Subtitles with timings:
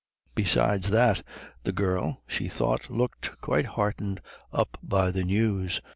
[0.33, 1.21] Besides that,
[1.61, 4.19] the girl, she thought, looked quite heartened
[4.51, 5.79] up by the news.